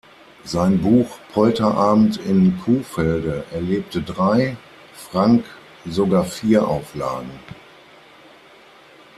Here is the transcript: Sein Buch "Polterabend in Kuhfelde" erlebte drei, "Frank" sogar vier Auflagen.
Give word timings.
Sein 0.43 0.81
Buch 0.81 1.19
"Polterabend 1.31 2.17
in 2.25 2.59
Kuhfelde" 2.65 3.43
erlebte 3.51 4.01
drei, 4.01 4.57
"Frank" 4.95 5.45
sogar 5.85 6.25
vier 6.25 6.67
Auflagen. 6.67 7.29